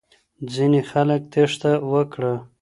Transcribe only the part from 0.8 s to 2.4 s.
خلک تیښته وکړه.